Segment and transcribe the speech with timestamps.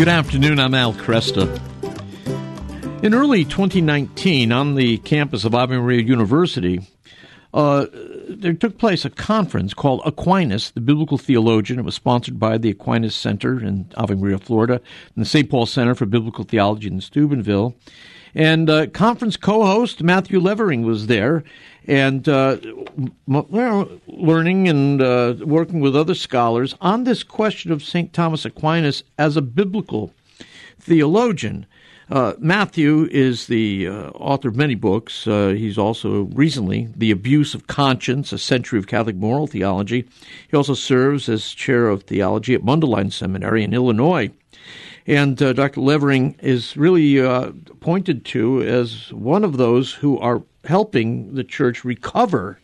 [0.00, 0.58] Good afternoon.
[0.58, 1.44] I'm Al Kresta.
[3.04, 6.80] In early 2019, on the campus of Ave Maria University,
[7.52, 7.84] uh,
[8.26, 11.78] there took place a conference called Aquinas, the biblical theologian.
[11.78, 14.80] It was sponsored by the Aquinas Center in Ave Maria, Florida,
[15.14, 15.50] and the St.
[15.50, 17.76] Paul Center for Biblical Theology in Steubenville.
[18.34, 21.42] And uh, conference co-host Matthew Levering was there,
[21.86, 22.58] and uh,
[23.26, 28.12] learning and uh, working with other scholars on this question of St.
[28.12, 30.12] Thomas Aquinas as a biblical
[30.78, 31.66] theologian.
[32.10, 35.28] Uh, Matthew is the uh, author of many books.
[35.28, 40.08] Uh, he's also recently The Abuse of Conscience, A Century of Catholic Moral Theology.
[40.48, 44.32] He also serves as chair of theology at Mundelein Seminary in Illinois.
[45.10, 45.80] And uh, Dr.
[45.80, 47.50] Levering is really uh,
[47.80, 52.60] pointed to as one of those who are helping the church recover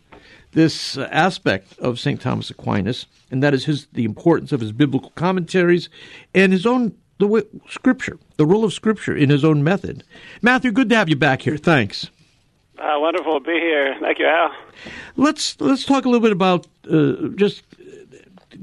[0.53, 2.21] this uh, aspect of St.
[2.21, 5.89] Thomas Aquinas, and that is his the importance of his biblical commentaries
[6.37, 10.05] and his own the way, scripture, the role of scripture in his own method.
[10.41, 11.57] Matthew, good to have you back here.
[11.57, 12.11] Thanks.
[12.79, 13.97] Uh, wonderful to be here.
[14.01, 14.53] Thank you, Al.
[15.17, 17.65] Let's let's talk a little bit about uh, just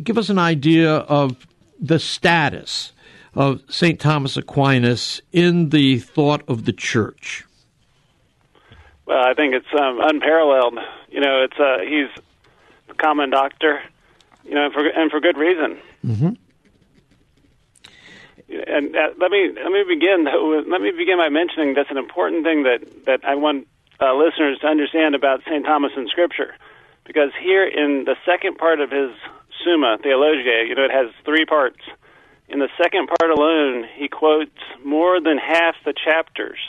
[0.02, 1.46] give us an idea of
[1.82, 2.93] the status
[3.36, 4.00] of St.
[4.00, 7.46] Thomas Aquinas in the thought of the church?
[9.06, 10.78] Well, I think it's um, unparalleled.
[11.10, 12.10] You know, it's uh, he's
[12.90, 13.82] a common doctor,
[14.44, 15.78] you know, and for and for good reason.
[16.06, 16.30] Mm-hmm.
[18.68, 20.26] And uh, let me let me begin
[20.70, 23.68] let me begin by mentioning that's an important thing that that I want
[24.00, 25.66] uh, listeners to understand about St.
[25.66, 26.56] Thomas in Scripture,
[27.06, 29.12] because here in the second part of his
[29.64, 31.80] Summa Theologiae, you know, it has three parts.
[32.50, 34.52] In the second part alone, he quotes
[34.84, 36.60] more than half the chapters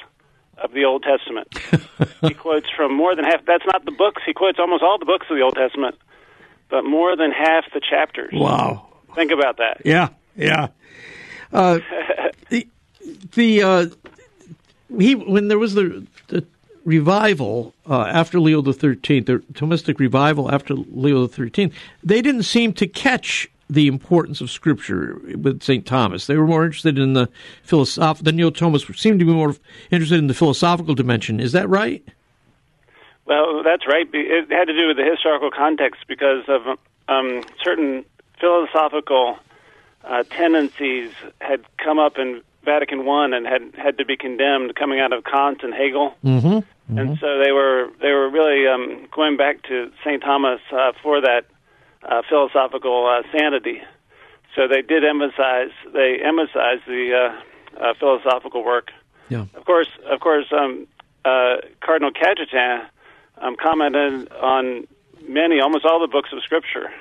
[0.57, 1.49] of the Old Testament.
[2.23, 3.45] he quotes from more than half.
[3.45, 4.23] That's not the books.
[4.25, 5.97] He quotes almost all the books of the Old Testament,
[6.69, 8.33] but more than half the chapters.
[8.33, 8.89] Wow.
[9.15, 9.83] Think about that.
[9.85, 10.69] Yeah, yeah.
[11.53, 11.81] Uh,
[12.51, 12.67] the
[13.35, 13.87] the uh,
[14.99, 16.45] he when there was the, the
[16.85, 22.43] revival uh, after Leo the Thirteenth, the Thomistic revival after Leo the Thirteenth, they didn't
[22.45, 25.87] seem to catch the importance of Scripture with St.
[25.87, 26.27] Thomas.
[26.27, 27.29] They were more interested in the
[27.63, 29.57] philosophical, the Neo-Thomists seemed to be more
[29.91, 31.41] interested in the philosophical dimension.
[31.41, 32.05] Is that right?
[33.27, 34.07] Well, that's right.
[34.13, 38.05] It had to do with the historical context because of um, certain
[38.39, 39.39] philosophical
[40.05, 41.11] uh, tendencies
[41.41, 45.25] had come up in Vatican I and had had to be condemned, coming out of
[45.25, 46.15] Kant and Hegel.
[46.25, 46.47] Mm-hmm.
[46.47, 46.99] Mm-hmm.
[46.99, 50.23] And so they were they were really um, going back to St.
[50.23, 51.47] Thomas uh, for that
[52.05, 53.83] uh, philosophical uh, sanity.
[54.55, 57.33] So they did emphasize they emphasized the
[57.79, 58.91] uh, uh, philosophical work.
[59.29, 59.47] Yeah.
[59.55, 60.87] Of course, of course, um,
[61.25, 62.87] uh, Cardinal Cajetan
[63.39, 64.87] um, commented on
[65.27, 66.93] many, almost all the books of Scripture.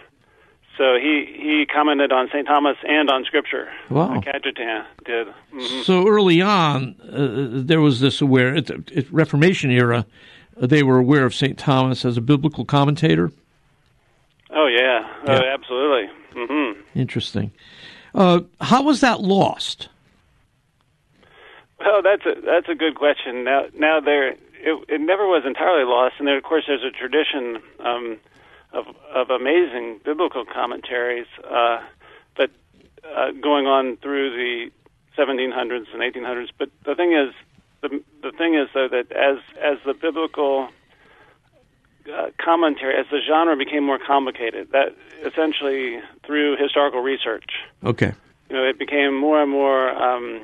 [0.77, 2.47] So he, he commented on St.
[2.47, 3.71] Thomas and on Scripture.
[3.89, 4.21] Wow.
[4.21, 5.27] Cajetan did.
[5.27, 5.81] Mm-hmm.
[5.83, 10.07] So early on, uh, there was this aware, at the Reformation era,
[10.57, 11.57] they were aware of St.
[11.59, 13.31] Thomas as a biblical commentator.
[14.53, 15.39] Oh yeah, oh, yeah.
[15.39, 16.09] Oh, absolutely.
[16.35, 16.99] Mm-hmm.
[16.99, 17.51] Interesting.
[18.13, 19.89] Uh, how was that lost?
[21.79, 23.43] Well, that's a that's a good question.
[23.43, 26.91] Now, now there, it, it never was entirely lost, and there, of course, there's a
[26.91, 28.17] tradition um,
[28.71, 31.79] of of amazing biblical commentaries, uh,
[32.37, 32.51] but
[33.03, 34.71] uh, going on through the
[35.17, 36.49] 1700s and 1800s.
[36.57, 37.33] But the thing is,
[37.81, 40.69] the the thing is though that as as the biblical
[42.11, 44.69] uh, commentary as the genre became more complicated.
[44.71, 47.45] That essentially through historical research.
[47.83, 48.13] Okay.
[48.49, 50.41] You know, it became more and more, um,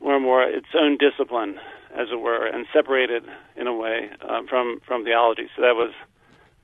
[0.00, 1.60] more and more its own discipline,
[1.94, 3.24] as it were, and separated
[3.56, 5.48] in a way uh, from from theology.
[5.54, 5.92] So that was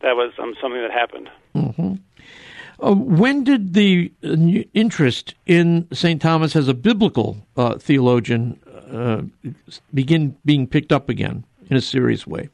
[0.01, 1.31] that was um, something that happened.
[1.55, 1.95] Mm-hmm.
[2.83, 4.35] Uh, when did the uh,
[4.75, 6.21] interest in St.
[6.21, 8.59] Thomas as a biblical uh, theologian
[8.91, 9.23] uh,
[9.93, 12.49] begin being picked up again in a serious way?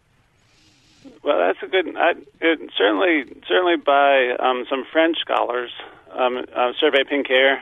[1.22, 1.96] Well, that's a good.
[1.96, 5.70] I, it, certainly, certainly by um, some French scholars,
[6.12, 7.58] um, uh, Servais Pinckaers,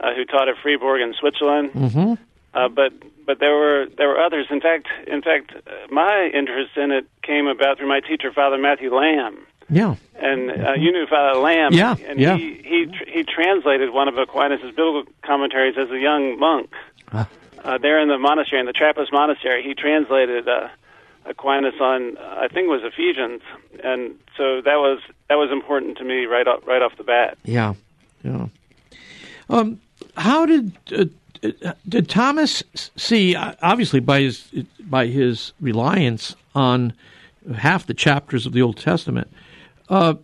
[0.00, 1.72] uh, who taught at Fribourg in Switzerland.
[1.72, 2.14] Mm-hmm.
[2.52, 2.92] Uh, but
[3.24, 4.46] but there were there were others.
[4.50, 5.52] In fact, in fact,
[5.90, 9.46] my interest in it came about through my teacher, Father Matthew Lamb.
[9.68, 9.96] Yeah.
[10.14, 11.72] And uh, you knew Father Lamb.
[11.74, 11.96] Yeah.
[12.06, 12.36] And yeah.
[12.36, 16.72] he he tr- he translated one of Aquinas' biblical commentaries as a young monk.
[17.12, 17.28] Ah.
[17.64, 20.48] Uh, there in the monastery, in the Trappist monastery, he translated.
[20.48, 20.68] Uh,
[21.28, 23.42] Aquinas on I think it was Ephesians,
[23.82, 27.38] and so that was that was important to me right off right off the bat.
[27.44, 27.74] Yeah,
[28.22, 28.46] yeah.
[29.48, 29.80] Um,
[30.16, 32.62] how did uh, did Thomas
[32.96, 33.34] see?
[33.34, 34.48] Obviously, by his
[34.80, 36.92] by his reliance on
[37.56, 39.32] half the chapters of the Old Testament
[39.88, 40.14] uh,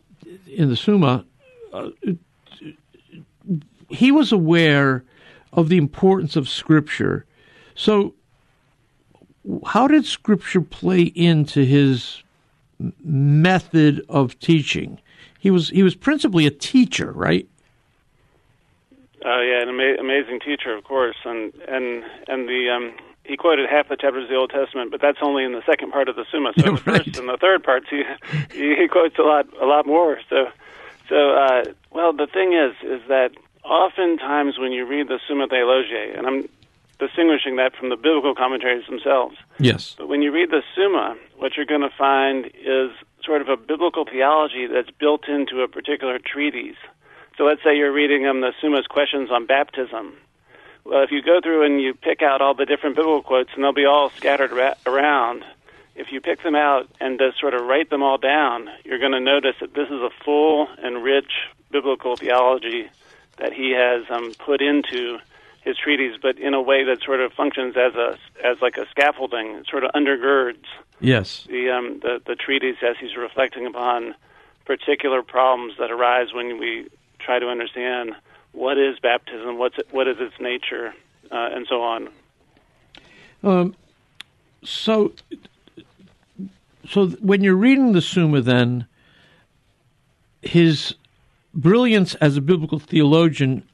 [0.46, 1.24] in the Summa,
[1.72, 1.90] uh,
[3.88, 5.04] he was aware
[5.52, 7.26] of the importance of Scripture.
[7.74, 8.14] So,
[9.66, 12.22] how did Scripture play into his
[13.04, 15.00] method of teaching?
[15.38, 17.48] He was he was principally a teacher, right?
[19.24, 22.94] Oh yeah, an ama- amazing teacher, of course, and and and the um,
[23.24, 25.92] he quoted half the chapters of the Old Testament, but that's only in the second
[25.92, 26.52] part of the Summa.
[26.58, 27.16] So Yeah, the first right.
[27.18, 28.02] and the third parts, he
[28.52, 30.18] he, he quotes a lot a lot more.
[30.28, 30.48] So
[31.08, 33.30] so uh, well, the thing is is that
[33.64, 36.48] oftentimes when you read the Summa Theologiae, and I'm
[37.06, 39.94] distinguishing that from the biblical commentaries themselves, Yes.
[39.98, 42.90] but when you read the Summa, what you're going to find is
[43.24, 46.76] sort of a biblical theology that's built into a particular treatise.
[47.36, 50.14] So let's say you're reading um, the Summa's questions on baptism.
[50.84, 53.62] Well, if you go through and you pick out all the different biblical quotes, and
[53.62, 55.44] they'll be all scattered ra- around,
[55.94, 59.12] if you pick them out and just sort of write them all down, you're going
[59.12, 61.32] to notice that this is a full and rich
[61.70, 62.88] biblical theology
[63.38, 65.18] that he has um, put into
[65.62, 68.86] his treatise, but in a way that sort of functions as a as like a
[68.90, 69.48] scaffolding.
[69.54, 70.64] It sort of undergirds
[71.00, 71.44] Yes.
[71.48, 74.14] the um, the, the treatise as he's reflecting upon
[74.64, 76.88] particular problems that arise when we
[77.18, 78.14] try to understand
[78.52, 80.94] what is baptism, what's it, what is its nature,
[81.30, 82.08] uh, and so on.
[83.42, 83.74] Um,
[84.62, 85.12] so,
[86.88, 88.86] so when you're reading the Summa, then
[90.42, 90.94] his
[91.54, 93.66] brilliance as a biblical theologian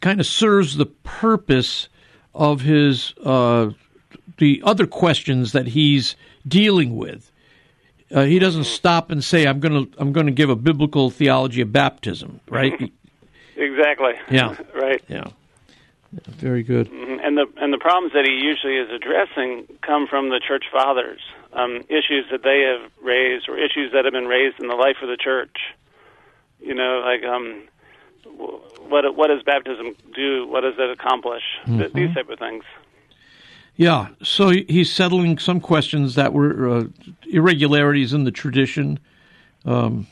[0.00, 1.88] kind of serves the purpose
[2.34, 3.70] of his uh,
[4.38, 7.30] the other questions that he's dealing with.
[8.12, 11.10] Uh, he doesn't stop and say, "I'm going to I'm going to give a biblical
[11.10, 12.92] theology of baptism," right?
[13.56, 14.14] Exactly.
[14.30, 14.56] Yeah.
[14.74, 15.00] right.
[15.08, 15.24] yeah.
[16.26, 16.90] Very good.
[16.90, 17.20] Mhm.
[17.24, 21.20] And the and the problems that he usually is addressing come from the church fathers,
[21.52, 24.96] um, issues that they have raised or issues that have been raised in the life
[25.02, 25.56] of the church.
[26.60, 27.62] You know, like um,
[28.88, 30.46] what what does baptism do?
[30.46, 31.42] What does it accomplish?
[31.66, 32.64] Th- These type of things.
[33.76, 36.84] Yeah, so he's settling some questions that were uh,
[37.28, 39.00] irregularities in the tradition.
[39.64, 40.06] Um,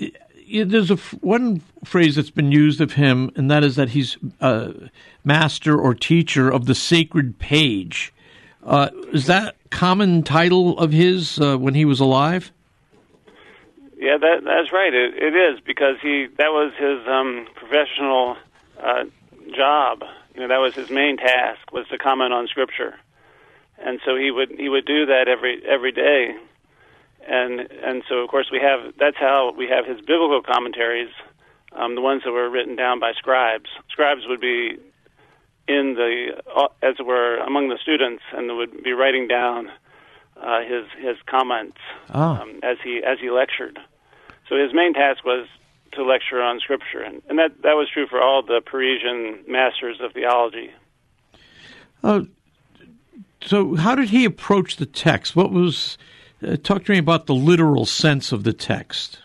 [0.00, 0.12] i-
[0.54, 3.90] i- there's a f- one phrase that's been used of him, and that is that
[3.90, 4.72] he's uh,
[5.24, 8.12] master or teacher of the sacred page.
[8.64, 12.52] Uh, is that common title of his uh, when he was alive?
[14.02, 14.92] Yeah, that that's right.
[14.92, 18.36] It, it is because he that was his um, professional
[18.82, 19.04] uh,
[19.54, 20.02] job.
[20.34, 22.98] You know, that was his main task was to comment on scripture,
[23.78, 26.34] and so he would he would do that every every day,
[27.28, 31.10] and and so of course we have that's how we have his biblical commentaries,
[31.70, 33.70] um, the ones that were written down by scribes.
[33.88, 34.78] Scribes would be
[35.68, 39.70] in the uh, as it were among the students and would be writing down
[40.42, 41.78] uh, his his comments
[42.10, 43.78] Ah, um, as he as he lectured.
[44.48, 45.46] So his main task was
[45.92, 50.00] to lecture on scripture, and, and that that was true for all the Parisian masters
[50.00, 50.70] of theology.
[52.02, 52.22] uh,
[53.44, 55.36] so how did he approach the text?
[55.36, 55.98] What was
[56.46, 59.18] uh, talk to me about the literal sense of the text?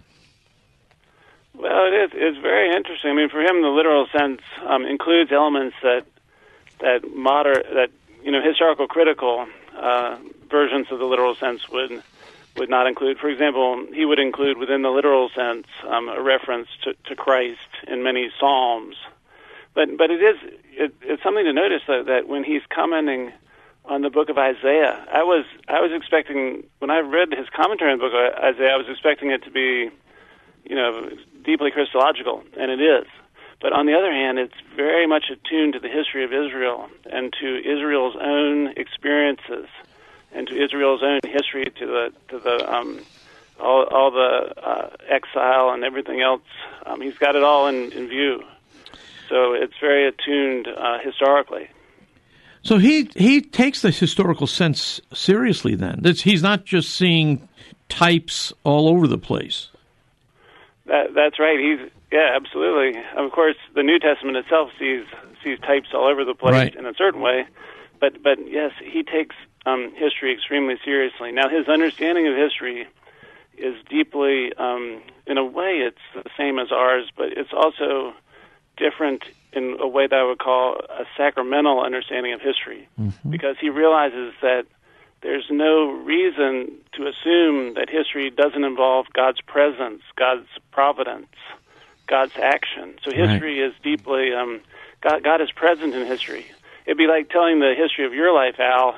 [1.54, 3.12] Well, it is it's very interesting.
[3.12, 6.06] I mean, for him, the literal sense um, includes elements that
[6.80, 7.90] that moder that
[8.24, 10.18] you know historical critical uh,
[10.50, 12.04] versions of the literal sense would
[12.58, 13.20] would not include.
[13.20, 17.70] For example, he would include within the literal sense um, a reference to, to Christ
[17.88, 18.96] in many psalms.
[19.74, 20.38] But but it is
[20.74, 23.32] it, it's something to notice that, that when he's commenting
[23.86, 27.92] on the book of Isaiah, I was I was expecting when I read his commentary
[27.92, 29.90] on the book of Isaiah, I was expecting it to be
[30.66, 31.10] you know
[31.46, 33.08] deeply Christological, and it is.
[33.60, 37.34] But on the other hand, it's very much attuned to the history of Israel and
[37.42, 39.66] to Israel's own experiences
[40.34, 43.00] and to Israel's own history, to the to the um,
[43.60, 46.42] all, all the uh, exile and everything else.
[46.86, 48.44] Um, he's got it all in, in view.
[49.30, 51.70] So it's very attuned uh, historically.
[52.64, 55.76] So he he takes the historical sense seriously.
[55.76, 57.48] Then It's, he's not just seeing
[57.90, 59.70] types all over the place.
[60.86, 61.60] That, that's right.
[61.60, 63.02] He's yeah, absolutely.
[63.18, 65.06] Of course, the New Testament itself sees
[65.44, 66.76] sees types all over the place Right.
[66.76, 67.46] in a certain way,
[68.00, 69.36] but but yes, he takes
[69.68, 71.30] um, history extremely seriously.
[71.32, 72.88] Now, his understanding of history
[73.58, 78.14] is deeply, um, in a way, it's the same as ours, but it's also
[78.78, 79.22] different
[79.54, 82.88] in a way that I would call a sacramental understanding of history,
[83.32, 84.64] because he realizes that
[85.22, 86.52] there's no reason
[86.96, 91.34] to assume that history doesn't involve God's presence, God's providence,
[92.08, 92.96] God's action.
[93.04, 93.32] So Right.
[93.32, 94.62] history is deeply um,
[95.02, 95.24] God.
[95.24, 96.46] God is present in history.
[96.86, 98.96] It'd be like telling the history of your life, Al,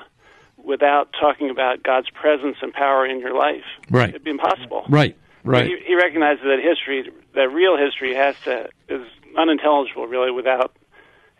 [0.63, 3.63] without talking about God's presence and power in your life.
[3.89, 4.09] Right.
[4.09, 4.85] It'd be impossible.
[4.89, 5.17] Right.
[5.43, 5.65] Right.
[5.65, 10.75] He, he recognizes that history, that real history, has to is unintelligible, really, without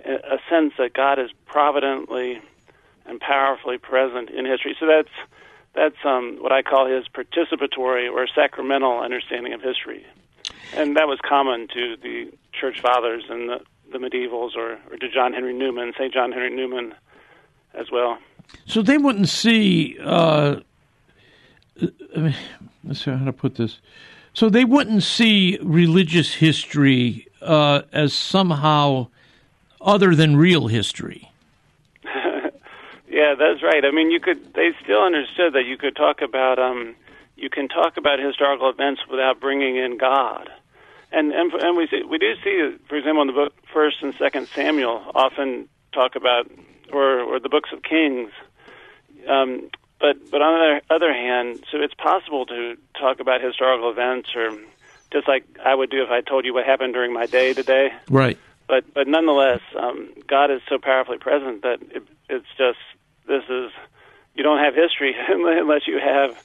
[0.06, 2.42] a sense that God is providently
[3.06, 4.76] and powerfully present in history.
[4.80, 5.10] So that's
[5.76, 10.06] that's um, what I call his participatory or sacramental understanding of history,
[10.74, 13.60] and that was common to the church fathers and the,
[13.92, 16.14] the medievals, or, or to John Henry Newman, St.
[16.14, 16.96] John Henry Newman,
[17.74, 18.18] as well.
[18.66, 19.98] So they wouldn't see.
[20.04, 20.58] Uh,
[22.84, 23.80] let's see how to put this.
[24.34, 29.08] So they wouldn't see religious history uh, as somehow
[29.82, 31.32] other than real history.
[32.04, 33.84] yeah, that's right.
[33.86, 34.54] I mean, you could.
[34.54, 36.60] They still understood that you could talk about.
[36.60, 36.96] Um,
[37.36, 40.50] you can talk about historical events without bringing in God,
[41.12, 44.14] and and and we see, we do see, for example, in the book First and
[44.20, 46.50] Second Samuel, often talk about,
[46.92, 48.32] or or the books of Kings.
[49.28, 49.70] Um,
[50.00, 54.52] but but on the other hand, so it's possible to talk about historical events, or
[55.12, 57.92] just like I would do if I told you what happened during my day today.
[58.10, 58.38] Right.
[58.68, 62.80] But but nonetheless, um, God is so powerfully present that it, it's just
[63.28, 63.72] this is
[64.36, 66.42] you don't have history unless you have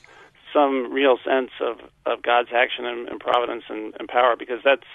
[0.53, 4.87] some real sense of, of God's action and, and providence and, and power because that's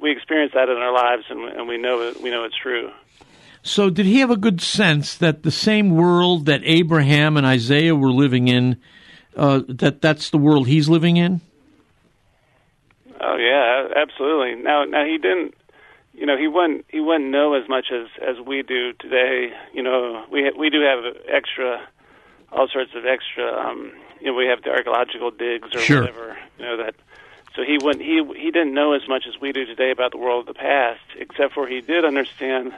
[0.00, 2.90] we experience that in our lives and, and we know it, we know it's true.
[3.62, 7.94] So, did he have a good sense that the same world that Abraham and Isaiah
[7.94, 8.76] were living in,
[9.36, 11.40] uh, that that's the world he's living in?
[13.20, 14.56] Oh yeah, absolutely.
[14.62, 15.54] Now, now he didn't.
[16.12, 16.86] You know, he wouldn't.
[16.88, 19.52] He wouldn't know as much as as we do today.
[19.72, 21.86] You know, we we do have extra,
[22.50, 23.46] all sorts of extra.
[23.46, 26.00] Um, you know, we have the archaeological digs or sure.
[26.00, 26.36] whatever.
[26.58, 26.96] You know that.
[27.54, 28.04] So he wouldn't.
[28.04, 30.58] He he didn't know as much as we do today about the world of the
[30.58, 32.74] past, except for he did understand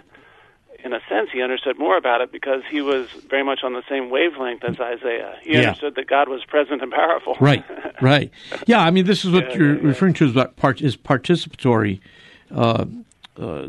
[0.85, 3.83] in a sense, he understood more about it because he was very much on the
[3.89, 5.35] same wavelength as Isaiah.
[5.43, 5.69] He Yeah.
[5.69, 7.37] understood that God was present and powerful.
[7.41, 7.65] Right,
[8.03, 8.31] right.
[8.67, 10.97] Yeah, I mean, this is what Yeah, you're yeah, referring to as about part is
[10.97, 12.01] participatory
[12.55, 12.85] uh,
[13.39, 13.69] uh,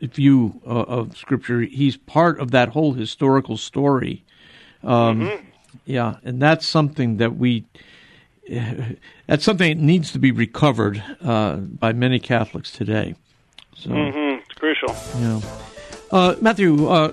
[0.00, 1.62] view uh, of Scripture.
[1.62, 4.24] He's part of that whole historical story.
[4.82, 5.46] Um, Mm-hmm.
[5.84, 7.64] Yeah, and that's something that we.
[9.28, 13.14] That's something that needs to be recovered uh, by many Catholics today.
[13.76, 14.92] So, hmm It's crucial.
[15.16, 15.40] yeah.
[16.12, 17.12] Uh, Matthew, uh,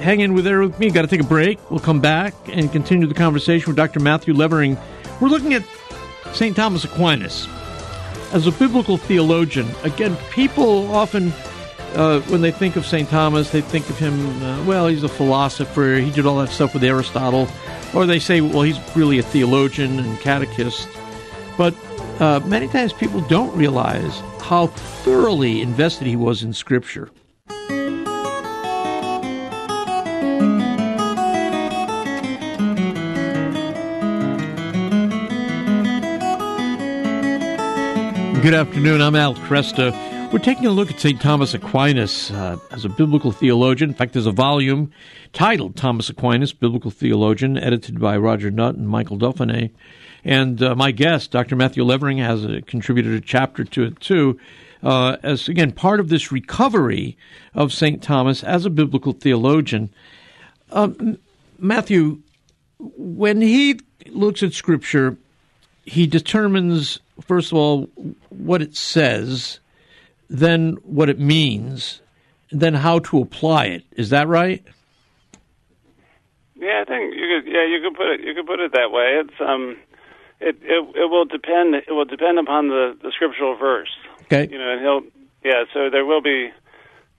[0.00, 0.90] hang in with there with me.
[0.90, 1.58] Got to take a break.
[1.68, 3.98] We'll come back and continue the conversation with Dr.
[3.98, 4.78] Matthew Levering.
[5.20, 5.64] We're looking at
[6.32, 6.54] St.
[6.54, 7.48] Thomas Aquinas
[8.32, 9.68] as a biblical theologian.
[9.82, 11.32] Again, people often,
[11.94, 13.08] uh, when they think of St.
[13.08, 15.96] Thomas, they think of him, uh, well, he's a philosopher.
[15.96, 17.48] He did all that stuff with Aristotle.
[17.94, 20.88] Or they say, well, he's really a theologian and catechist.
[21.58, 21.74] But
[22.20, 27.10] uh, many times people don't realize how thoroughly invested he was in Scripture.
[38.42, 39.02] Good afternoon.
[39.02, 39.92] I'm Al Kresta.
[40.32, 41.20] We're taking a look at St.
[41.20, 43.90] Thomas Aquinas uh, as a biblical theologian.
[43.90, 44.90] In fact, there's a volume
[45.34, 49.70] titled Thomas Aquinas, Biblical Theologian, edited by Roger Nutt and Michael Dauphinais.
[50.24, 51.54] And uh, my guest, Dr.
[51.54, 54.40] Matthew Levering, has uh, contributed a chapter to it too,
[54.82, 57.18] uh, as again part of this recovery
[57.54, 58.02] of St.
[58.02, 59.90] Thomas as a biblical theologian.
[60.72, 61.18] Um,
[61.58, 62.22] Matthew,
[62.78, 65.18] when he looks at Scripture,
[65.84, 67.88] he determines, first of all,
[68.30, 69.60] what it says,
[70.28, 72.00] then what it means,
[72.50, 73.84] then how to apply it.
[73.92, 74.64] Is that right?
[76.56, 77.50] Yeah, I think you could.
[77.50, 78.20] Yeah, you could put it.
[78.20, 79.22] You could put it that way.
[79.24, 79.78] It's um,
[80.40, 81.74] it it, it will depend.
[81.74, 83.90] It will depend upon the the scriptural verse.
[84.22, 84.46] Okay.
[84.50, 85.00] You know, and he'll.
[85.42, 86.50] Yeah, so there will be.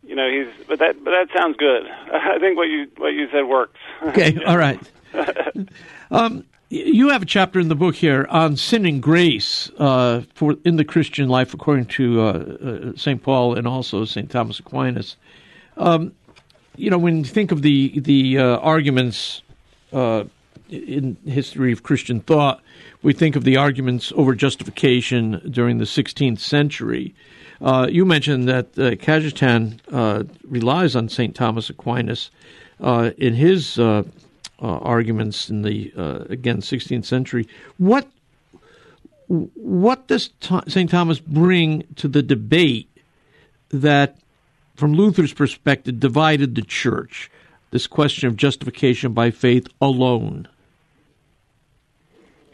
[0.03, 0.65] You know, he's.
[0.67, 1.03] But that.
[1.03, 1.83] But that sounds good.
[2.13, 3.79] I think what you what you said works.
[4.03, 4.37] Okay.
[4.45, 4.79] All right.
[6.11, 10.55] Um, you have a chapter in the book here on sin and grace uh, for
[10.63, 15.17] in the Christian life, according to uh, uh, Saint Paul and also Saint Thomas Aquinas.
[15.75, 16.13] Um,
[16.77, 19.41] you know, when you think of the the uh, arguments
[19.91, 20.23] uh,
[20.69, 22.61] in history of Christian thought,
[23.03, 27.13] we think of the arguments over justification during the 16th century.
[27.59, 29.77] Uh, you mentioned that uh, Cajetan
[30.45, 32.31] relies on Saint Thomas Aquinas
[32.79, 33.77] in his
[34.67, 37.47] arguments in the uh, again 16th century.
[37.77, 38.07] What
[39.27, 40.29] what does
[40.67, 42.89] Saint Thomas bring to the debate
[43.69, 44.17] that,
[44.75, 47.31] from Luther's perspective, divided the church?
[47.71, 50.49] This question of justification by faith alone.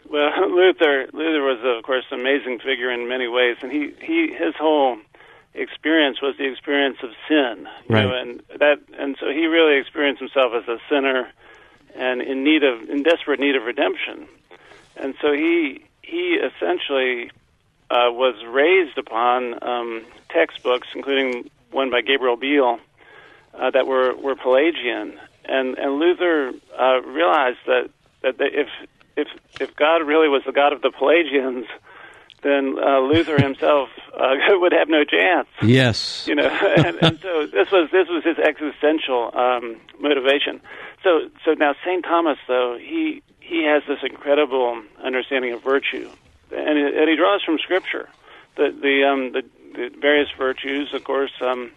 [0.09, 4.27] Well, Luther Luther was of course an amazing figure in many ways, and he he
[4.37, 4.97] his whole
[5.55, 8.03] experience was the experience of sin, you Right.
[8.05, 11.27] know, and that and so he really experienced himself as a sinner
[11.97, 14.27] and in need of in desperate need of redemption,
[14.95, 17.31] and so he he essentially
[17.89, 22.79] uh, was raised upon um, textbooks, including one by Gabriel Biel,
[23.53, 25.19] uh, that were, were Pelagian.
[25.45, 27.89] And, and Luther uh, realized that,
[28.21, 28.67] that if,
[29.15, 29.27] if,
[29.59, 31.65] if God really was the God of the Pelagians,
[32.43, 35.47] then uh, Luther himself uh, would have no chance.
[35.61, 40.61] Yes, you know, and, and so this was this was his existential um, motivation.
[41.03, 46.09] So so now Saint Thomas though he he has this incredible understanding of virtue,
[46.51, 48.09] and, it, and he draws from Scripture,
[48.55, 51.31] the the um, the, the various virtues, of course.
[51.41, 51.71] Um,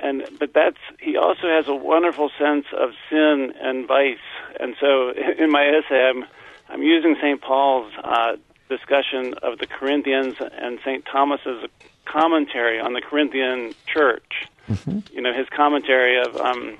[0.00, 4.18] and but that's he also has a wonderful sense of sin and vice,
[4.60, 6.24] and so in my essay I'm
[6.68, 7.40] I'm using St.
[7.40, 8.36] Paul's uh,
[8.68, 11.04] discussion of the Corinthians and St.
[11.04, 11.64] Thomas's
[12.04, 14.46] commentary on the Corinthian church.
[14.68, 15.14] Mm-hmm.
[15.14, 16.76] You know, his commentary of um,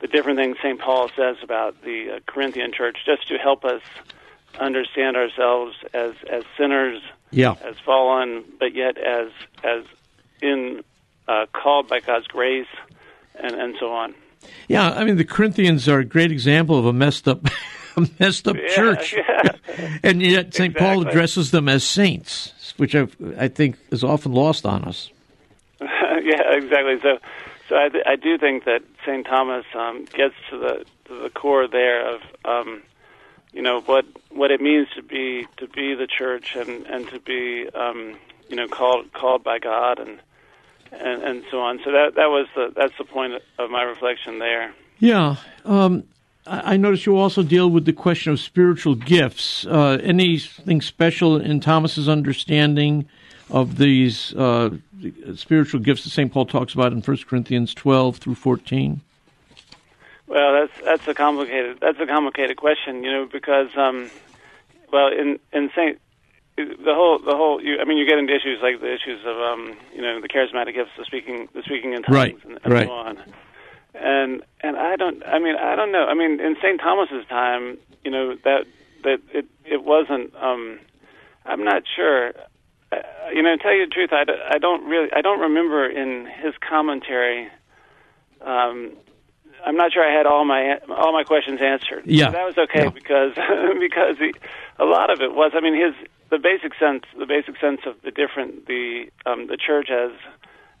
[0.00, 0.80] the different things St.
[0.80, 3.82] Paul says about the uh, Corinthian church, just to help us
[4.58, 7.54] understand ourselves as as sinners, yeah.
[7.62, 9.30] as fallen, but yet as
[9.62, 9.84] as
[10.40, 10.82] in
[11.26, 12.66] uh, called by God's grace,
[13.34, 14.14] and and so on.
[14.68, 17.47] Yeah, I mean the Corinthians are a great example of a messed up
[18.04, 19.14] a messed up yeah, church.
[19.14, 19.98] Yeah.
[20.02, 20.72] and yet St.
[20.72, 20.86] Exactly.
[20.86, 25.10] Paul addresses them as saints, which I, I think is often lost on us.
[25.80, 27.00] yeah, exactly.
[27.00, 27.18] So,
[27.68, 29.26] so I, th- I do think that St.
[29.26, 32.82] Thomas um, gets to the to the core there of um,
[33.52, 37.20] you know what what it means to be to be the church and and to
[37.20, 38.16] be um,
[38.48, 40.20] you know called called by God and
[40.92, 41.80] and and so on.
[41.84, 44.74] So that that was the that's the point of my reflection there.
[44.98, 45.36] Yeah.
[45.64, 46.04] Um,
[46.48, 49.66] I notice you also deal with the question of spiritual gifts.
[49.66, 53.06] Uh, anything special in Thomas's understanding
[53.50, 54.70] of these uh,
[55.34, 56.32] spiritual gifts that St.
[56.32, 59.00] Paul talks about in 1 Corinthians 12 through 14?
[60.26, 64.10] Well, that's that's a complicated that's a complicated question, you know, because um,
[64.92, 65.98] well, in in Saint
[66.56, 69.36] the whole the whole you, I mean, you get into issues like the issues of
[69.38, 72.72] um, you know the charismatic gifts, the speaking the speaking in tongues, right, and, and
[72.72, 72.86] right.
[72.86, 73.18] so on
[74.00, 75.22] and and I don't.
[75.26, 76.06] I mean, I don't know.
[76.06, 76.80] I mean, in St.
[76.80, 78.66] Thomas's time, you know that
[79.04, 80.34] that it it wasn't.
[80.36, 80.80] Um,
[81.44, 82.32] I'm not sure.
[82.90, 82.96] Uh,
[83.32, 85.08] you know, to tell you the truth, I, I don't really.
[85.14, 87.48] I don't remember in his commentary.
[88.40, 88.92] Um,
[89.64, 92.02] I'm not sure I had all my all my questions answered.
[92.06, 92.90] Yeah, that was okay yeah.
[92.90, 93.34] because
[93.80, 94.32] because he,
[94.78, 95.52] a lot of it was.
[95.54, 95.94] I mean, his
[96.30, 100.12] the basic sense the basic sense of the different the um, the church as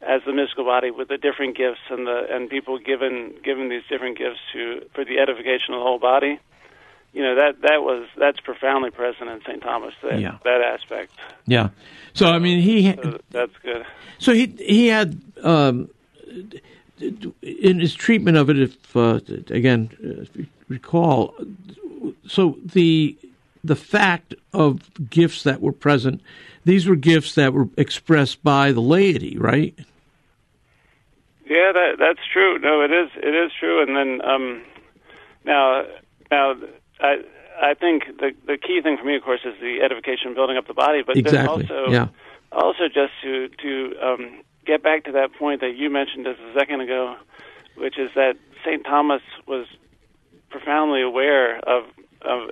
[0.00, 3.82] as the mystical body with the different gifts and the and people given given these
[3.88, 6.38] different gifts to for the edification of the whole body.
[7.12, 9.62] You know that that was that's profoundly present in St.
[9.62, 10.38] Thomas that Yeah.
[10.44, 11.12] that aspect.
[11.46, 11.70] Yeah.
[12.12, 13.84] So I mean, he So that's good.
[14.18, 15.88] so he he had um,
[17.00, 18.58] in his treatment of it.
[18.58, 21.34] If uh, again, uh, if you recall,
[22.26, 23.16] so the
[23.68, 26.20] the fact of gifts that were present,
[26.64, 29.78] these were gifts that were expressed by the laity, right?
[31.46, 32.58] Yeah, that that's true.
[32.58, 33.82] No, it is it is true.
[33.82, 34.62] And then um,
[35.44, 35.84] now
[36.30, 36.54] now
[37.00, 37.22] I
[37.60, 40.66] I think the the key thing for me, of course, is the edification, building up
[40.66, 41.02] the body.
[41.06, 41.64] But then Exactly.
[41.64, 42.08] also yeah.
[42.52, 46.58] also just to to um, get back to that point that you mentioned just a
[46.58, 47.16] second ago,
[47.76, 49.66] which is that Saint Thomas was
[50.50, 51.84] profoundly aware of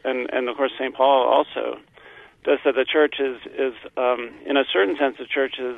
[0.07, 1.79] and and of course Saint Paul also
[2.45, 5.77] does that the church is is um, in a certain sense the church is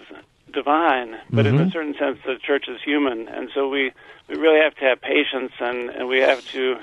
[0.52, 3.92] divine, but in a certain sense the church is human, and so we
[4.28, 6.76] we really have to have patience and and we have to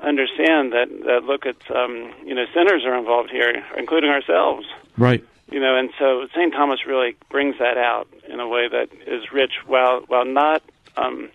[0.00, 4.66] understand that that look at um, you know sinners are involved here, including ourselves
[4.96, 5.24] Right.
[5.50, 6.52] you know, and so St.
[6.52, 10.62] Thomas really brings that out in a way that is rich, while while not
[10.96, 11.30] um,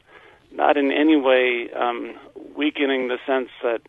[0.51, 2.15] not in any way um,
[2.55, 3.81] weakening the sense that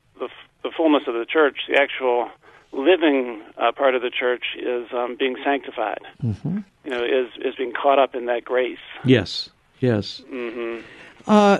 [0.63, 2.29] the, fullness of the church, the actual
[2.73, 6.01] living uh, part of the church, is um, being sanctified.
[6.23, 6.59] Mm-hmm.
[6.85, 8.79] You know, is is being caught up in that grace.
[9.05, 9.51] Yes.
[9.81, 10.23] Yes.
[10.29, 10.81] hmm
[11.27, 11.59] Uh,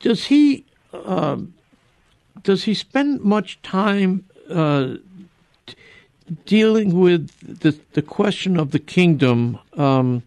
[0.00, 1.54] does he um,
[2.42, 4.96] does he spend much time uh,
[5.66, 5.74] t-
[6.46, 9.58] dealing with the the question of the kingdom?
[9.76, 10.22] Um,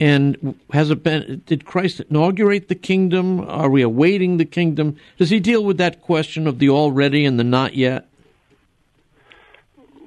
[0.00, 1.42] and has it been?
[1.46, 3.40] Did Christ inaugurate the kingdom?
[3.40, 4.96] Are we awaiting the kingdom?
[5.18, 8.08] Does he deal with that question of the already and the not yet?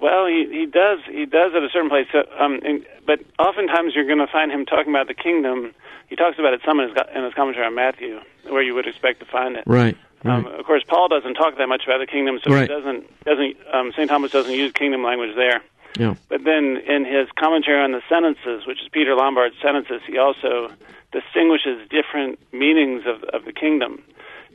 [0.01, 4.07] Well, he he does he does at a certain place, um, and, but oftentimes you're
[4.07, 5.73] going to find him talking about the kingdom.
[6.09, 8.87] He talks about it some in his, in his commentary on Matthew, where you would
[8.87, 9.63] expect to find it.
[9.65, 9.97] Right.
[10.25, 12.61] Um, of course, Paul doesn't talk that much about the kingdom, so Right.
[12.61, 15.61] he doesn't doesn't um, Saint Thomas doesn't use kingdom language there.
[15.97, 16.15] Yeah.
[16.29, 20.71] But then in his commentary on the sentences, which is Peter Lombard's sentences, he also
[21.11, 24.01] distinguishes different meanings of of the kingdom.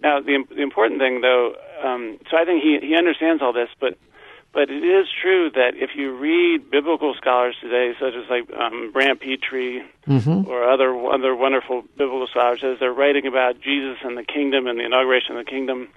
[0.03, 3.69] Now, the the important thing, though, um, so I think he he understands all this,
[3.81, 3.97] but
[4.53, 8.91] But it is true that if you read biblical scholars today, such as like um,
[8.93, 10.49] Brant Pitre Mm-hmm.
[10.49, 14.79] or other other wonderful biblical scholars, as they're writing about Jesus and the kingdom and
[14.81, 15.89] the inauguration of the kingdom,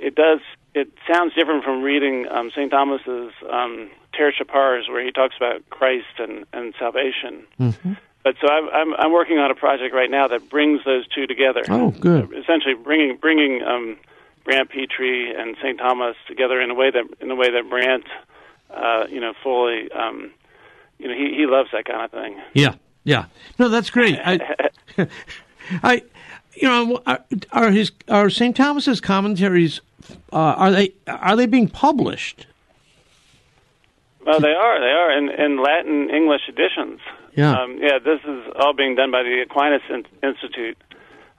[0.00, 0.40] it does
[0.74, 2.70] it sounds different from reading um, St.
[2.70, 7.44] Thomas's um, Tertia Pars, where he talks about Christ and, and salvation.
[7.58, 7.92] Mm-hmm.
[8.22, 11.26] But so I'm, I'm I'm working on a project right now that brings those two
[11.26, 11.62] together.
[11.70, 12.34] Oh, good.
[12.34, 13.96] Essentially, bringing bringing um,
[14.44, 15.78] Brant Pitre and St.
[15.78, 18.04] Thomas together in a way that in a way that Brant,
[18.70, 20.32] uh, you know, fully, um,
[20.98, 22.38] you know, he he loves that kind of thing.
[22.52, 23.24] Yeah, yeah.
[23.58, 24.18] No, that's great.
[24.22, 24.68] I,
[25.82, 26.02] I,
[26.54, 28.54] you know, are, are his are St.
[28.54, 29.80] Thomas's commentaries
[30.32, 32.46] uh, are they are they being published?
[34.24, 34.80] Well, they are.
[34.80, 37.00] They are in, in Latin English editions.
[37.34, 37.52] Yeah.
[37.52, 40.76] Um, yeah, this is all being done by the Aquinas In- Institute.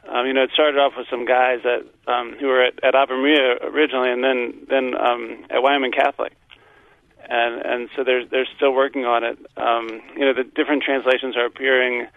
[0.09, 2.95] Um, you know, it started off with some guys that um, who were at, at
[2.95, 6.33] Ave Maria originally, and then then um, at Wyoming Catholic,
[7.29, 9.37] and and so they're they're still working on it.
[9.57, 12.07] Um, you know, the different translations are appearing.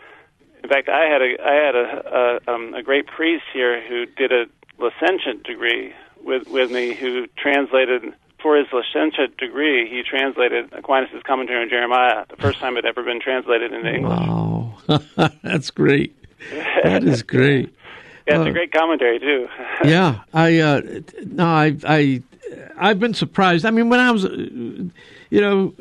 [0.62, 4.06] In fact, I had a I had a a, um, a great priest here who
[4.06, 4.46] did a
[4.78, 5.92] licentiate degree
[6.24, 9.88] with with me, who translated for his licentiate degree.
[9.88, 13.90] He translated Aquinas' commentary on Jeremiah, the first time it had ever been translated into
[13.92, 14.18] English.
[14.18, 14.74] Wow,
[15.42, 16.14] that's great.
[16.82, 17.74] That is great.
[18.28, 19.48] Yeah, it's Uh, a great commentary too.
[19.84, 20.82] yeah, I uh,
[21.24, 22.22] no, I I
[22.78, 23.64] I've been surprised.
[23.64, 24.28] I mean, when I was, uh,
[25.30, 25.72] you know,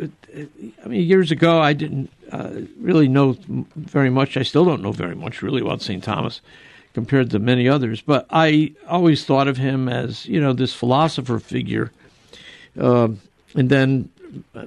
[0.84, 3.36] I mean, years ago, I didn't uh, really know
[3.76, 4.38] very much.
[4.38, 6.02] I still don't know very much really about St.
[6.02, 6.40] Thomas
[6.94, 8.02] compared to many others.
[8.02, 11.92] But I always thought of him as you know this philosopher figure,
[12.76, 13.20] and
[13.54, 14.10] then.
[14.56, 14.66] uh,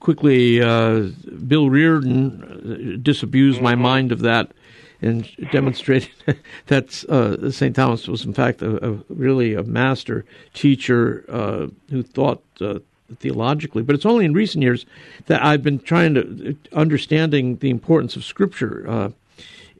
[0.00, 1.08] Quickly, uh,
[1.48, 4.52] Bill Reardon uh, disabused my mind of that
[5.00, 6.10] and demonstrated
[6.66, 7.74] that uh, St.
[7.74, 10.24] Thomas was, in fact, a, a really a master
[10.54, 12.78] teacher uh, who thought uh,
[13.18, 13.82] theologically.
[13.82, 14.86] But it's only in recent years
[15.26, 19.10] that I've been trying to understanding the importance of Scripture uh,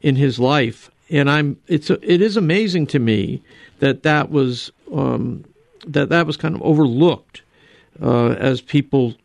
[0.01, 3.41] in his life, and I'm it's it is amazing to me
[3.79, 5.45] that that was um,
[5.87, 7.41] that that was kind of overlooked
[8.01, 9.15] uh, as people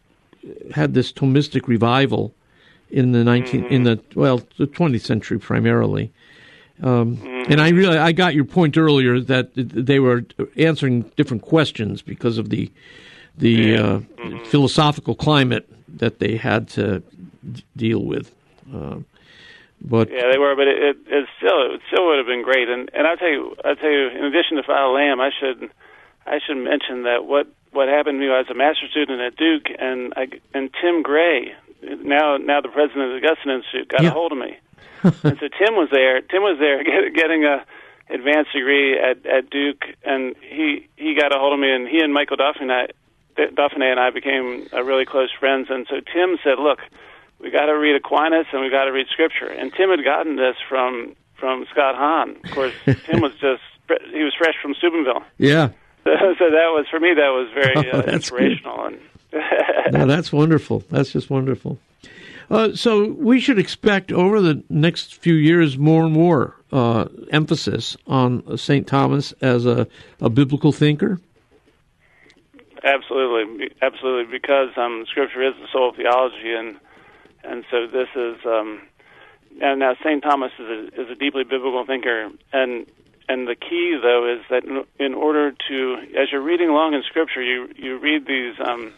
[0.74, 2.34] had this Thomistic revival
[2.90, 6.12] in the 19 in the well the 20th century primarily.
[6.82, 10.24] Um, and I really I got your point earlier that they were
[10.56, 12.70] answering different questions because of the
[13.36, 14.00] the uh,
[14.46, 17.02] philosophical climate that they had to
[17.52, 18.32] d- deal with.
[18.72, 18.98] Uh,
[19.80, 22.68] but Yeah, they were, but it, it, it still it still would have been great.
[22.68, 25.70] And and I'll tell you, I'll tell you, in addition to Father Lamb, I should
[26.26, 29.36] I should mention that what what happened to me, I was a master student at
[29.36, 34.02] Duke, and I and Tim Gray, now now the president of the Augustine Institute, got
[34.02, 34.08] Yeah.
[34.10, 34.56] a hold of me,
[35.02, 36.20] and so Tim was there.
[36.22, 37.64] Tim was there get, getting a
[38.10, 42.00] advanced degree at at Duke, and he he got a hold of me, and he
[42.00, 42.90] and Michael Dauphinais
[43.36, 45.66] Dauphinais and I became uh, really close friends.
[45.70, 46.80] And so Tim said, "Look,
[47.40, 50.36] we got to read Aquinas and we got to read Scripture." And Tim had gotten
[50.36, 52.36] this from from Scott Hahn.
[52.44, 52.72] Of course,
[53.06, 53.62] Tim was just
[54.12, 55.68] he was fresh from Steubenville, yeah
[56.04, 58.14] so, so that was for me that was very Oh, uh, good.
[58.14, 58.86] inspirational.
[58.86, 58.98] And
[59.92, 60.84] no, that's wonderful.
[60.90, 61.78] That's just wonderful.
[62.50, 67.96] Uh, so we should expect over the next few years more and more uh, emphasis
[68.06, 68.86] on St.
[68.86, 69.86] Thomas as a,
[70.20, 71.20] a biblical thinker.
[72.84, 76.76] Absolutely, absolutely, because um, Scripture is the soul of theology, and
[77.42, 78.36] and so this is.
[78.44, 78.82] Um,
[79.62, 82.86] and now Saint Thomas is a, is a deeply biblical thinker, and
[83.28, 84.64] and the key though is that
[84.98, 88.54] in, order to, as you're reading along in Scripture, you you read these.
[88.60, 88.92] Um,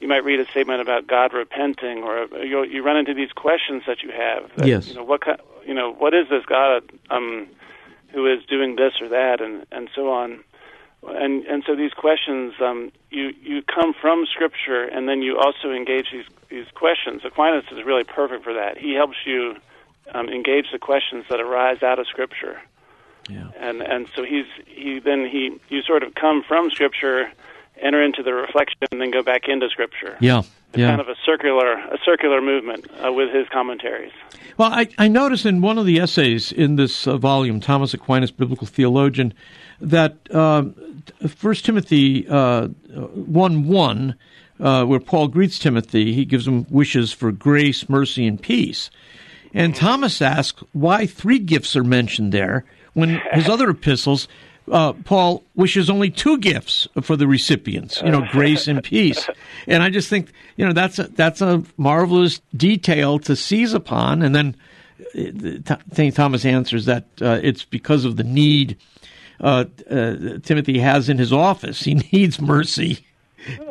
[0.00, 3.84] you might read a statement about God repenting, or you you run into these questions
[3.86, 4.50] that you have.
[4.56, 4.88] That, Yes.
[4.88, 7.46] You know what kind, you know what is this God um,
[8.12, 10.44] who is doing this or that, and and so on
[11.08, 15.70] and and so these questions um, you you come from scripture and then you also
[15.70, 19.56] engage these these questions aquinas is really perfect for that he helps you
[20.14, 22.60] um, engage the questions that arise out of scripture
[23.28, 23.48] Yeah.
[23.58, 27.30] and and so he's he then he you sort of come from scripture
[27.80, 30.40] enter into the reflection and then go back into scripture Yeah.
[30.40, 30.88] it's Yeah.
[30.88, 34.12] kind of a circular a circular movement uh, with his commentaries
[34.58, 38.30] Well, I, I noticed in one of the essays in this uh, volume, Thomas Aquinas,
[38.30, 39.32] Biblical Theologian,
[39.80, 40.74] that um,
[41.26, 42.68] First Timothy uh,
[43.14, 44.14] one one,
[44.60, 48.90] uh, where Paul greets Timothy, he gives him wishes for grace, mercy, and peace.
[49.52, 54.26] And Thomas asks why three gifts are mentioned there when his other epistles,
[54.70, 59.28] uh, Paul wishes only two gifts for the recipients, you know, grace and peace.
[59.66, 64.22] And I just think, you know, that's a, that's a marvelous detail to seize upon.
[64.22, 64.56] And then
[65.68, 66.14] uh, St.
[66.14, 68.78] Thomas answers that uh, it's because of the need
[69.40, 71.82] uh, uh, Timothy has in his office.
[71.82, 73.04] He needs mercy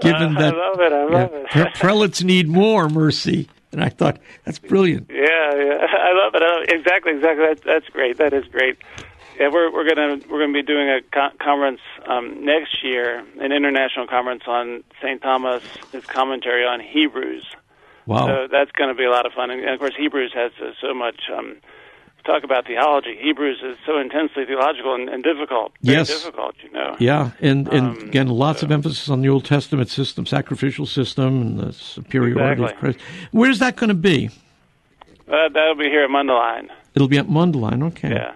[0.01, 1.12] given Uh, that love it.
[1.12, 1.73] Love it.
[1.75, 3.47] prelates need more mercy.
[3.71, 5.09] And I thought that's brilliant.
[5.09, 6.43] Yeah, yeah, I love it.
[6.43, 7.45] I, exactly, exactly.
[7.47, 8.17] That, that's great.
[8.17, 8.77] That is great.
[9.43, 13.51] Yeah, we're we're gonna we're gonna be doing a co- conference um, next year, an
[13.51, 17.45] international conference on Saint Thomas, his commentary on Hebrews.
[18.06, 18.27] Wow.
[18.27, 20.71] So that's going to be a lot of fun, and of course, Hebrews has uh,
[20.79, 21.23] so much.
[21.36, 21.58] Um,
[22.25, 23.17] talk about theology.
[23.21, 25.73] Hebrews is so intensely theological and, and difficult.
[25.82, 26.08] Very Yes.
[26.08, 26.56] difficult.
[26.63, 26.95] You know.
[26.97, 31.41] Yeah, and and Um, again, lots of emphasis on the Old Testament system, sacrificial system,
[31.41, 32.97] and the superiority of Christ.
[33.32, 34.29] Where's that going to be?
[35.27, 36.69] Uh, that'll be here at Mundelein.
[36.95, 37.84] It'll be at Mundelein.
[37.88, 38.12] Okay.
[38.12, 38.32] Yeah.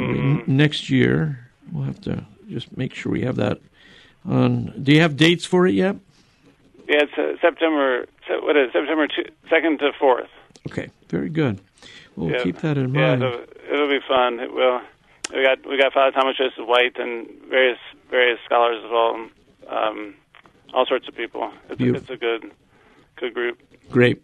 [0.00, 3.58] N- Next year, we'll have to just make sure we have that.
[4.28, 4.72] on.
[4.82, 5.96] Do you have dates for it yet?
[6.88, 8.06] Yeah, it's uh, September.
[8.42, 9.06] What is it, September
[9.48, 10.28] second to fourth?
[10.70, 11.60] Okay, very good.
[12.16, 12.42] We'll Yeah.
[12.42, 13.22] keep that in Yeah, mind.
[13.22, 13.40] it'll,
[13.72, 14.40] it'll be fun.
[14.40, 14.80] It will.
[15.34, 17.78] We got we got Father Thomas Joseph White and various
[18.10, 19.28] various scholars as well.
[19.68, 20.14] Um,
[20.74, 21.50] all sorts of people.
[21.68, 22.02] It's, Beautiful.
[22.02, 22.50] it's a good
[23.20, 23.62] good group.
[23.90, 24.22] Great.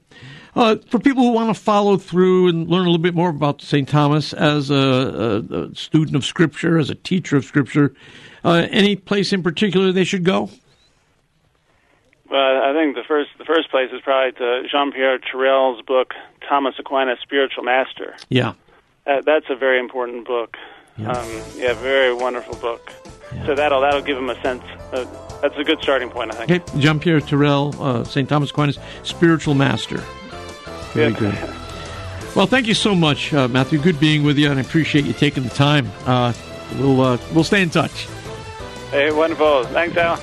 [0.55, 3.61] Uh, for people who want to follow through and learn a little bit more about
[3.61, 3.87] St.
[3.87, 7.95] Thomas as a, a, a student of Scripture, as a teacher of Scripture,
[8.43, 10.49] uh, any place in particular they should go?
[12.31, 16.15] Well, I think the first the first place is probably to Jean Pierre Torrell's book
[16.49, 18.17] Thomas Aquinas, Spiritual Master.
[18.31, 18.55] Yeah.
[19.05, 20.57] That's a very important book.
[20.97, 21.13] Yeah.
[21.13, 22.93] Um, yeah, very wonderful book.
[23.45, 24.63] So that'll that'll give him a sense.
[24.93, 26.51] Of, that's a good starting point, I think.
[26.69, 26.81] Okay.
[26.81, 28.29] Jean Pierre Torrell, uh, St.
[28.29, 29.99] Thomas Aquinas, Spiritual Master.
[30.95, 31.19] Very Yeah.
[31.19, 31.39] good.
[32.35, 33.79] Well, thank you so much, uh, Matthew.
[33.79, 35.91] Good being with you, and I appreciate you taking the time.
[36.07, 36.33] Uh,
[36.79, 38.07] we'll uh, we'll stay in touch.
[38.91, 39.65] Hey, wonderful.
[39.65, 40.19] Thanks, Al.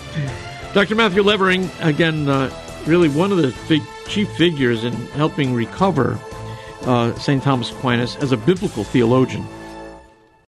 [0.74, 0.96] Dr.
[0.96, 2.50] Matthew Levering, again, uh,
[2.88, 6.18] really one of the fig- chief figures in helping recover
[6.86, 7.44] uh, St.
[7.44, 9.46] Thomas Aquinas as a biblical theologian.